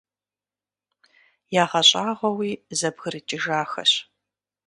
[1.61, 3.91] ЯгъэщӀагъуэуи зэбгрыкӀыжахэщ.